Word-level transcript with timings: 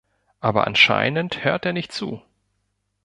Aber 0.39 0.65
anscheinend 0.65 1.43
hört 1.45 1.63
er 1.63 1.73
nicht 1.73 1.91
zu. 1.91 2.23